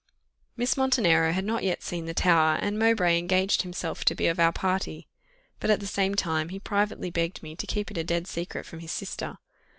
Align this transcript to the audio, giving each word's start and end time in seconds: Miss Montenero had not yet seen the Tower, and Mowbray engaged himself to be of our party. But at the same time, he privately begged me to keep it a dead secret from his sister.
Miss 0.57 0.75
Montenero 0.77 1.31
had 1.31 1.45
not 1.45 1.63
yet 1.63 1.83
seen 1.83 2.07
the 2.07 2.15
Tower, 2.15 2.57
and 2.59 2.79
Mowbray 2.79 3.19
engaged 3.19 3.61
himself 3.61 4.03
to 4.05 4.15
be 4.15 4.25
of 4.25 4.39
our 4.39 4.51
party. 4.51 5.07
But 5.59 5.69
at 5.69 5.79
the 5.79 5.85
same 5.85 6.15
time, 6.15 6.49
he 6.49 6.57
privately 6.57 7.11
begged 7.11 7.43
me 7.43 7.55
to 7.55 7.67
keep 7.67 7.91
it 7.91 7.99
a 7.99 8.03
dead 8.03 8.25
secret 8.25 8.65
from 8.65 8.79
his 8.79 8.91
sister. 8.91 9.37